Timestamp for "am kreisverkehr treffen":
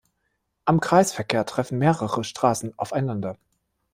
0.65-1.77